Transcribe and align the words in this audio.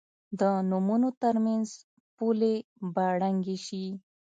د 0.39 0.41
نومونو 0.69 1.09
تر 1.21 1.35
منځ 1.45 1.67
پولې 2.17 2.55
به 2.93 3.05
ړنګې 3.21 3.57
شي. 3.65 3.85